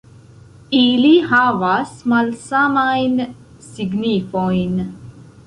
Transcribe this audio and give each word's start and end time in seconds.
Ili 0.77 1.11
havas 1.33 1.91
malsamajn 2.15 3.15
signifojn. 3.69 4.83